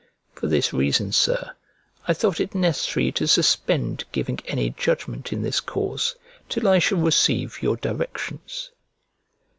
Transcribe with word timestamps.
For 0.33 0.47
this 0.47 0.73
reason, 0.73 1.11
Sir, 1.11 1.51
I 2.07 2.15
thought 2.15 2.39
it 2.39 2.55
necessary 2.55 3.11
to 3.11 3.27
suspend 3.27 4.03
giving 4.11 4.39
any 4.47 4.71
judgment 4.71 5.31
in 5.31 5.43
this 5.43 5.59
cause 5.59 6.15
till 6.49 6.67
I 6.67 6.79
shall 6.79 6.97
receive 6.97 7.61
your 7.61 7.75
directions. 7.77 8.71